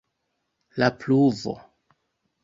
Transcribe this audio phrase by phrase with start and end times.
[0.77, 1.53] La pluvo.